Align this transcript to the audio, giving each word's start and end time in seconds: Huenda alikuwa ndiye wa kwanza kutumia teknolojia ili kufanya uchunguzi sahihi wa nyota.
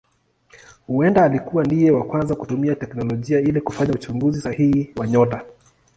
Huenda 0.87 1.23
alikuwa 1.25 1.63
ndiye 1.63 1.91
wa 1.91 2.03
kwanza 2.03 2.35
kutumia 2.35 2.75
teknolojia 2.75 3.39
ili 3.39 3.61
kufanya 3.61 3.93
uchunguzi 3.93 4.41
sahihi 4.41 4.93
wa 4.97 5.07
nyota. 5.07 5.45